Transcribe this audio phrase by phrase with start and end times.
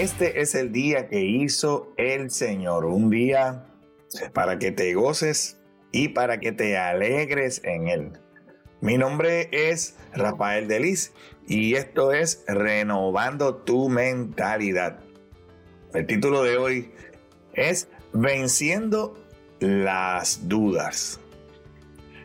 [0.00, 3.66] Este es el día que hizo el Señor, un día
[4.32, 5.60] para que te goces
[5.92, 8.12] y para que te alegres en él.
[8.80, 11.12] Mi nombre es Rafael Delis
[11.46, 15.00] y esto es Renovando tu mentalidad.
[15.92, 16.92] El título de hoy
[17.52, 19.22] es Venciendo
[19.58, 21.20] las dudas.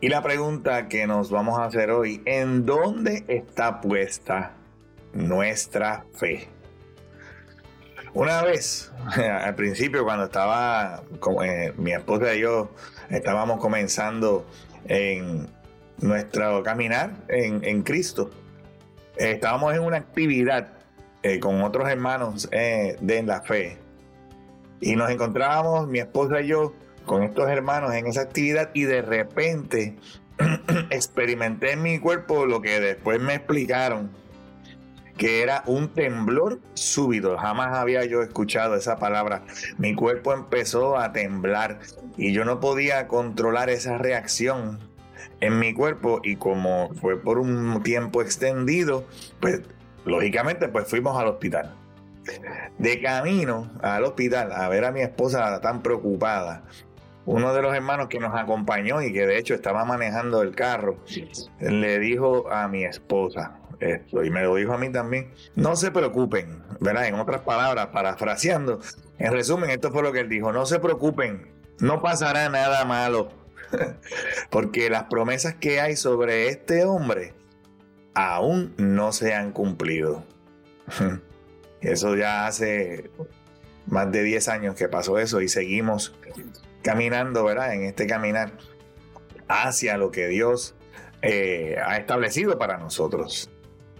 [0.00, 4.54] Y la pregunta que nos vamos a hacer hoy, ¿en dónde está puesta
[5.12, 6.55] nuestra fe?
[8.16, 11.02] Una vez, al principio, cuando estaba,
[11.44, 12.70] eh, mi esposa y yo
[13.10, 14.46] estábamos comenzando
[14.88, 15.46] en
[15.98, 18.30] nuestro caminar en, Cristo,
[19.16, 20.68] estábamos en una actividad
[21.22, 23.76] eh, con otros hermanos eh, de la fe.
[24.80, 26.72] Y nos encontrábamos, mi esposa y yo,
[27.04, 29.94] con estos hermanos en esa actividad y de repente
[30.88, 34.10] experimenté en mi cuerpo lo que después me explicaron
[35.16, 37.36] que era un temblor súbito.
[37.38, 39.42] Jamás había yo escuchado esa palabra.
[39.78, 41.78] Mi cuerpo empezó a temblar
[42.16, 44.78] y yo no podía controlar esa reacción
[45.40, 49.04] en mi cuerpo y como fue por un tiempo extendido,
[49.40, 49.62] pues
[50.04, 51.74] lógicamente pues fuimos al hospital.
[52.78, 56.64] De camino al hospital a ver a mi esposa tan preocupada,
[57.24, 60.96] uno de los hermanos que nos acompañó y que de hecho estaba manejando el carro,
[61.60, 65.32] le dijo a mi esposa, y me lo dijo a mí también.
[65.54, 67.06] No se preocupen, ¿verdad?
[67.06, 68.80] En otras palabras, parafraseando,
[69.18, 73.30] en resumen, esto fue lo que él dijo: no se preocupen, no pasará nada malo,
[74.50, 77.34] porque las promesas que hay sobre este hombre
[78.14, 80.24] aún no se han cumplido.
[81.80, 83.10] Eso ya hace
[83.86, 86.14] más de 10 años que pasó eso y seguimos
[86.82, 87.74] caminando, ¿verdad?
[87.74, 88.52] En este caminar
[89.46, 90.74] hacia lo que Dios
[91.22, 93.50] eh, ha establecido para nosotros.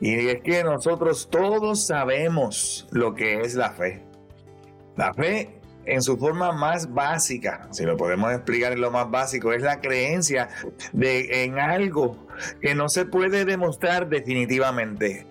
[0.01, 4.03] Y es que nosotros todos sabemos lo que es la fe.
[4.97, 5.57] La fe
[5.87, 9.81] en su forma más básica, si lo podemos explicar en lo más básico, es la
[9.81, 10.49] creencia
[10.93, 12.27] de en algo
[12.61, 15.27] que no se puede demostrar definitivamente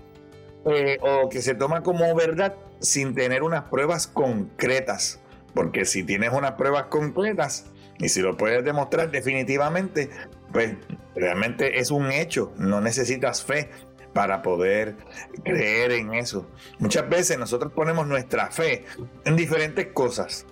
[0.66, 5.20] eh, o que se toma como verdad sin tener unas pruebas concretas.
[5.54, 7.66] Porque si tienes unas pruebas concretas
[8.00, 10.10] y si lo puedes demostrar definitivamente,
[10.52, 10.76] pues
[11.16, 13.70] realmente es un hecho, no necesitas fe
[14.16, 14.96] para poder
[15.44, 16.50] creer en eso.
[16.80, 18.86] Muchas veces nosotros ponemos nuestra fe
[19.26, 20.46] en diferentes cosas,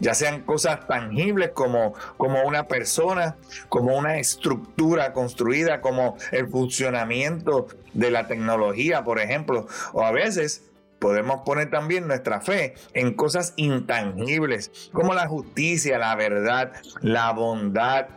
[0.00, 3.36] ya sean cosas tangibles como, como una persona,
[3.68, 10.64] como una estructura construida, como el funcionamiento de la tecnología, por ejemplo, o a veces
[10.98, 18.08] podemos poner también nuestra fe en cosas intangibles, como la justicia, la verdad, la bondad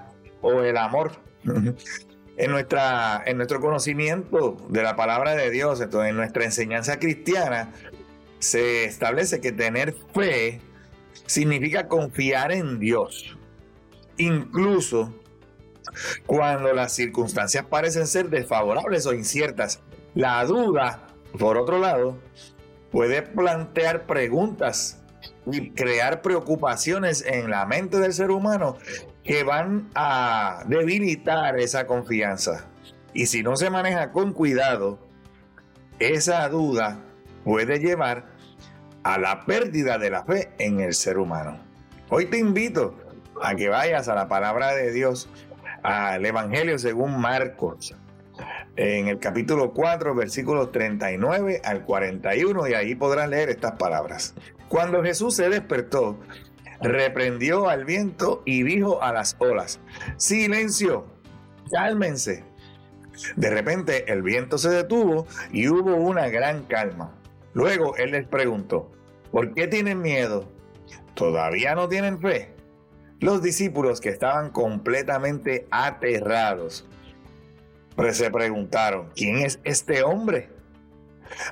[0.41, 1.11] o el amor.
[2.37, 7.71] en, nuestra, en nuestro conocimiento de la palabra de Dios, entonces en nuestra enseñanza cristiana,
[8.39, 10.61] se establece que tener fe
[11.27, 13.37] significa confiar en Dios.
[14.17, 15.13] Incluso
[16.25, 19.81] cuando las circunstancias parecen ser desfavorables o inciertas.
[20.13, 22.17] La duda, por otro lado,
[22.91, 25.00] puede plantear preguntas
[25.46, 28.78] y crear preocupaciones en la mente del ser humano
[29.24, 32.66] que van a debilitar esa confianza.
[33.13, 35.00] Y si no se maneja con cuidado,
[36.00, 37.00] esa duda
[37.44, 38.25] puede llevar
[39.03, 41.59] a la pérdida de la fe en el ser humano.
[42.09, 42.96] Hoy te invito
[43.41, 45.29] a que vayas a la palabra de Dios,
[45.84, 47.96] al Evangelio según Marcos,
[48.75, 54.34] en el capítulo 4, versículos 39 al 41, y ahí podrás leer estas palabras.
[54.71, 56.17] Cuando Jesús se despertó,
[56.79, 59.81] reprendió al viento y dijo a las olas,
[60.15, 61.05] silencio,
[61.69, 62.45] cálmense.
[63.35, 67.13] De repente el viento se detuvo y hubo una gran calma.
[67.53, 68.89] Luego él les preguntó,
[69.29, 70.49] ¿por qué tienen miedo?
[71.15, 72.55] ¿Todavía no tienen fe?
[73.19, 76.87] Los discípulos que estaban completamente aterrados
[77.97, 80.47] pues se preguntaron, ¿quién es este hombre?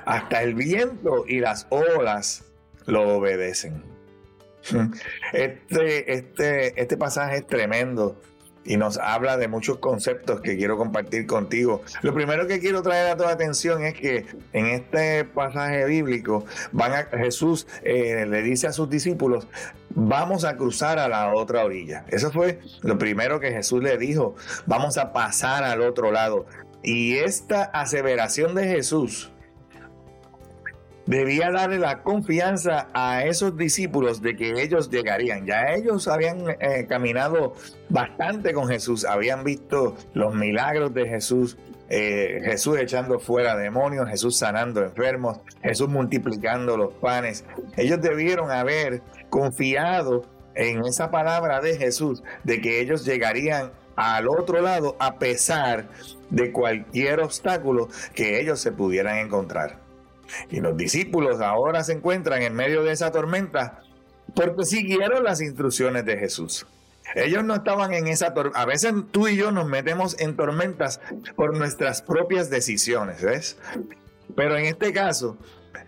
[0.06, 2.49] Hasta el viento y las olas
[2.86, 3.82] lo obedecen.
[5.32, 8.20] Este, este, este pasaje es tremendo
[8.64, 11.82] y nos habla de muchos conceptos que quiero compartir contigo.
[12.02, 16.92] Lo primero que quiero traer a tu atención es que en este pasaje bíblico van
[16.92, 19.46] a, Jesús eh, le dice a sus discípulos,
[19.90, 22.04] vamos a cruzar a la otra orilla.
[22.08, 24.36] Eso fue lo primero que Jesús le dijo,
[24.66, 26.46] vamos a pasar al otro lado.
[26.82, 29.30] Y esta aseveración de Jesús
[31.10, 35.44] debía darle la confianza a esos discípulos de que ellos llegarían.
[35.44, 37.54] Ya ellos habían eh, caminado
[37.88, 41.58] bastante con Jesús, habían visto los milagros de Jesús,
[41.88, 47.44] eh, Jesús echando fuera demonios, Jesús sanando enfermos, Jesús multiplicando los panes.
[47.76, 50.22] Ellos debieron haber confiado
[50.54, 55.88] en esa palabra de Jesús, de que ellos llegarían al otro lado a pesar
[56.30, 59.89] de cualquier obstáculo que ellos se pudieran encontrar.
[60.50, 63.82] Y los discípulos ahora se encuentran en medio de esa tormenta
[64.34, 66.66] porque siguieron las instrucciones de Jesús.
[67.14, 68.60] Ellos no estaban en esa tormenta.
[68.60, 71.00] A veces tú y yo nos metemos en tormentas
[71.34, 73.58] por nuestras propias decisiones, ¿ves?
[74.36, 75.36] Pero en este caso,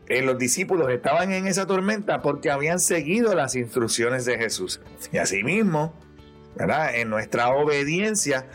[0.09, 4.81] eh, los discípulos estaban en esa tormenta porque habían seguido las instrucciones de Jesús.
[5.13, 5.95] Y asimismo,
[6.57, 6.97] ¿verdad?
[6.97, 8.47] En nuestra obediencia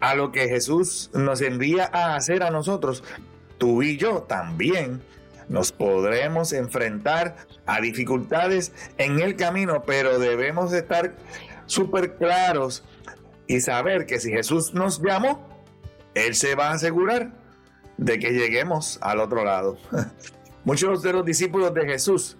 [0.00, 3.04] a lo que Jesús nos envía a hacer a nosotros,
[3.58, 5.02] tú y yo también
[5.48, 7.36] nos podremos enfrentar
[7.66, 11.14] a dificultades en el camino, pero debemos estar
[11.66, 12.84] súper claros
[13.46, 15.48] y saber que si Jesús nos llamó,
[16.14, 17.32] Él se va a asegurar
[17.96, 19.78] de que lleguemos al otro lado.
[20.64, 22.36] Muchos de los discípulos de Jesús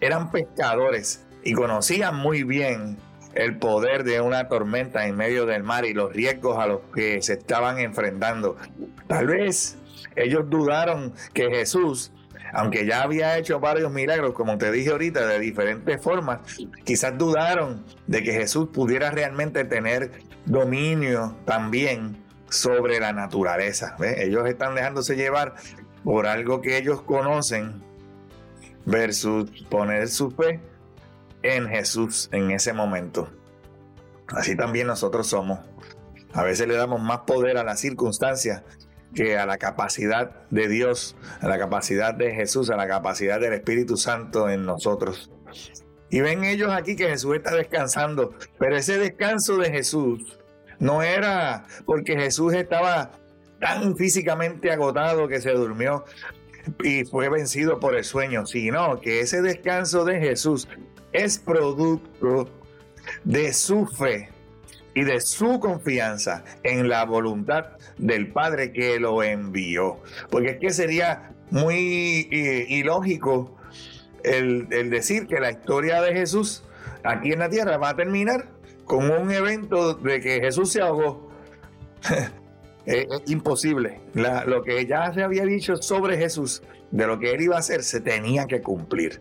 [0.00, 2.98] eran pescadores y conocían muy bien
[3.34, 7.22] el poder de una tormenta en medio del mar y los riesgos a los que
[7.22, 8.56] se estaban enfrentando.
[9.06, 9.76] Tal vez
[10.16, 12.12] ellos dudaron que Jesús
[12.52, 16.40] aunque ya había hecho varios milagros, como te dije ahorita, de diferentes formas,
[16.84, 20.12] quizás dudaron de que Jesús pudiera realmente tener
[20.46, 22.16] dominio también
[22.48, 23.96] sobre la naturaleza.
[24.00, 25.54] Ellos están dejándose llevar
[26.04, 27.82] por algo que ellos conocen
[28.86, 30.60] versus poner su fe
[31.42, 33.28] en Jesús en ese momento.
[34.28, 35.60] Así también nosotros somos.
[36.32, 38.62] A veces le damos más poder a las circunstancias
[39.14, 43.54] que a la capacidad de Dios, a la capacidad de Jesús, a la capacidad del
[43.54, 45.30] Espíritu Santo en nosotros.
[46.10, 50.38] Y ven ellos aquí que Jesús está descansando, pero ese descanso de Jesús
[50.78, 53.12] no era porque Jesús estaba
[53.60, 56.04] tan físicamente agotado que se durmió
[56.82, 60.68] y fue vencido por el sueño, sino que ese descanso de Jesús
[61.12, 62.48] es producto
[63.24, 64.30] de su fe
[64.98, 67.66] y de su confianza en la voluntad
[67.98, 70.00] del Padre que lo envió.
[70.28, 73.56] Porque es que sería muy eh, ilógico
[74.24, 76.64] el, decir que la historia de Jesús
[77.04, 78.48] aquí en la tierra va a terminar
[78.86, 81.30] con un evento de que Jesús se ahogó.
[82.84, 84.00] es, imposible.
[84.14, 86.60] lo que ya se había dicho sobre Jesús,
[86.90, 89.20] de lo que él iba a hacer, se tenía que cumplir.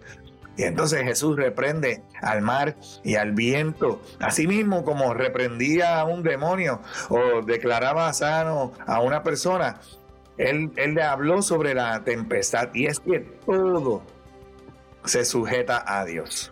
[0.58, 6.24] Y entonces Jesús reprende al mar y al viento, así mismo como reprendía a un
[6.24, 9.80] demonio o declaraba sano a una persona.
[10.38, 14.02] Él, él le habló sobre la tempestad y es que todo
[15.06, 16.52] se sujeta a Dios.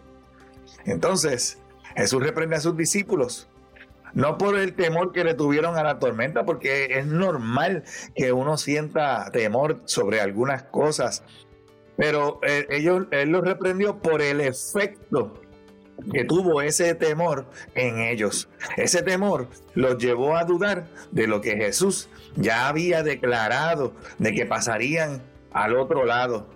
[0.85, 1.57] Entonces
[1.95, 3.49] Jesús reprende a sus discípulos
[4.15, 7.83] no por el temor que le tuvieron a la tormenta, porque es normal
[8.15, 11.21] que uno sienta temor sobre algunas cosas
[11.97, 15.41] pero eh, ellos, él los reprendió por el efecto
[16.11, 18.49] que tuvo ese temor en ellos.
[18.77, 24.45] Ese temor los llevó a dudar de lo que Jesús ya había declarado, de que
[24.45, 25.21] pasarían
[25.51, 26.47] al otro lado.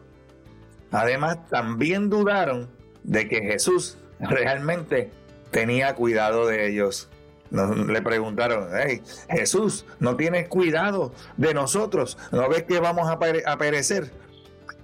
[0.92, 2.70] Además, también dudaron
[3.04, 5.12] de que Jesús realmente
[5.52, 7.10] tenía cuidado de ellos.
[7.52, 12.18] le preguntaron, hey, Jesús, ¿no tienes cuidado de nosotros?
[12.32, 14.12] ¿No ves que vamos a, a perecer?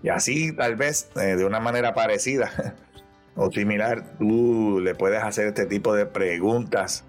[0.05, 2.75] Y así tal vez eh, de una manera parecida
[3.35, 7.03] o similar, tú le puedes hacer este tipo de preguntas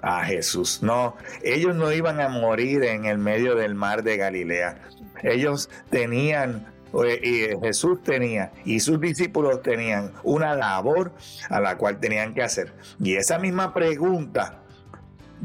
[0.00, 0.80] a Jesús.
[0.80, 4.80] No, ellos no iban a morir en el medio del mar de Galilea.
[5.24, 6.72] Ellos tenían,
[7.20, 11.12] y Jesús tenía, y sus discípulos tenían una labor
[11.48, 12.72] a la cual tenían que hacer.
[13.00, 14.62] Y esa misma pregunta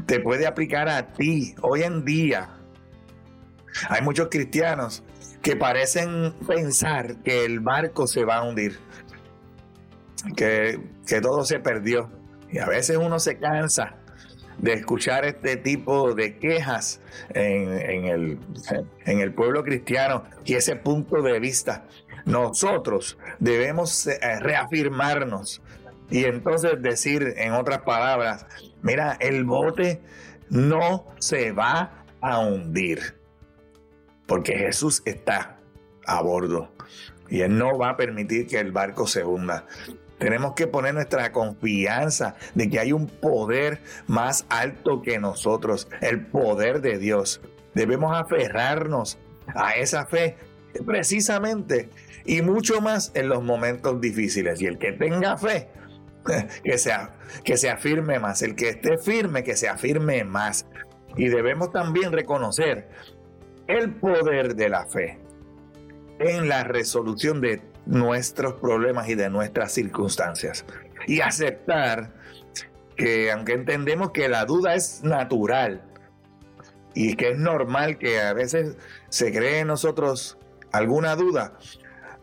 [0.06, 2.50] te puede aplicar a ti hoy en día.
[3.88, 5.02] Hay muchos cristianos
[5.42, 8.78] que parecen pensar que el barco se va a hundir,
[10.36, 10.80] que,
[11.22, 12.10] todo se perdió.
[12.50, 13.96] Y a veces uno se cansa
[14.58, 18.38] de escuchar este tipo de quejas en, el,
[19.04, 21.84] en el pueblo cristiano y ese punto de vista.
[22.24, 25.62] Nosotros debemos eh, reafirmarnos
[26.10, 28.46] y entonces decir en otras palabras,
[28.82, 30.00] mira, el bote
[30.48, 33.16] no se va a hundir
[34.26, 35.58] porque Jesús está
[36.06, 36.70] a bordo
[37.28, 39.66] y Él no va a permitir que el barco se hunda.
[40.18, 46.26] Tenemos que poner nuestra confianza de que hay un poder más alto que nosotros, el
[46.26, 47.42] poder de Dios.
[47.74, 49.18] Debemos aferrarnos
[49.54, 50.36] a esa fe
[50.86, 51.90] precisamente
[52.24, 54.60] y mucho más en los momentos difíciles.
[54.62, 55.68] Y el que tenga fe,
[56.64, 57.12] que, sea,
[57.44, 58.40] que se afirme más.
[58.40, 60.66] El que esté firme, que se afirme más.
[61.16, 62.88] Y debemos también reconocer
[63.68, 65.18] el poder de la fe
[66.18, 70.64] en la resolución de nuestros problemas y de nuestras circunstancias.
[71.06, 72.14] Y aceptar
[72.96, 75.82] que aunque entendemos que la duda es natural
[76.94, 78.76] y que es normal que a veces
[79.10, 80.38] se cree en nosotros
[80.72, 81.58] alguna duda,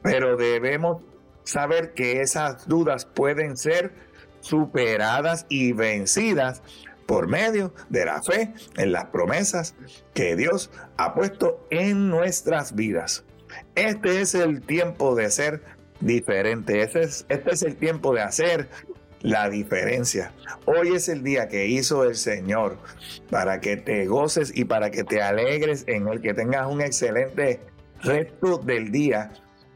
[0.02, 1.04] pero debemos
[1.44, 3.94] saber que esas dudas pueden ser
[4.42, 6.62] superadas y vencidas
[7.06, 9.76] por medio de la fe en las promesas
[10.14, 13.24] que Dios ha puesto en nuestras vidas.
[13.76, 15.62] Este es el tiempo de ser
[16.00, 18.70] diferente, este es, este es el tiempo de hacer
[19.22, 20.34] la diferencia.
[20.66, 22.78] Hoy es el día que hizo el Señor
[23.30, 27.62] para que te goces y para que te alegres en el que tengas un excelente
[28.02, 29.32] resto del día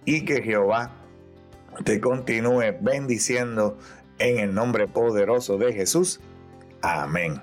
[0.06, 0.92] y que Jehová
[1.84, 3.78] te continúe bendiciendo
[4.20, 6.20] en el nombre poderoso de Jesús.
[6.88, 7.42] Amén.